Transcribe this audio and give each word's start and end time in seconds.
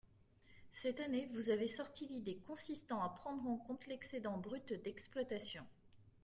Cette 0.71 0.99
année, 0.99 1.29
vous 1.35 1.51
avez 1.51 1.67
sorti 1.67 2.07
l’idée 2.07 2.39
consistant 2.47 3.03
à 3.03 3.09
prendre 3.09 3.47
en 3.47 3.57
compte 3.57 3.85
l’excédent 3.85 4.35
brut 4.39 4.73
d’exploitation. 4.83 5.63